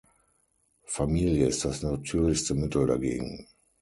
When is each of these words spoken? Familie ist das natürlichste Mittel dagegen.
Familie 0.87 1.45
ist 1.45 1.63
das 1.63 1.83
natürlichste 1.83 2.55
Mittel 2.55 2.87
dagegen. 2.87 3.45